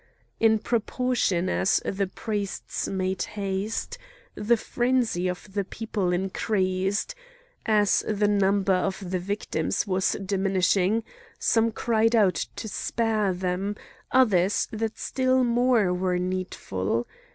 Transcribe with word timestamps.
In 0.39 0.57
proportion 0.57 1.47
as 1.47 1.79
the 1.85 2.07
priests 2.07 2.87
made 2.87 3.21
haste, 3.21 3.99
the 4.33 4.57
frenzy 4.57 5.27
of 5.27 5.53
the 5.53 5.63
people 5.63 6.11
increased; 6.11 7.13
as 7.67 8.03
the 8.07 8.27
number 8.27 8.73
of 8.73 9.11
the 9.11 9.19
victims 9.19 9.85
was 9.85 10.13
diminishing, 10.13 11.03
some 11.37 11.71
cried 11.71 12.15
out 12.15 12.47
to 12.55 12.67
spare 12.67 13.31
them, 13.31 13.75
others 14.11 14.67
that 14.71 14.97
still 14.97 15.43
more 15.43 15.93
were 15.93 16.17
needful. 16.17 17.05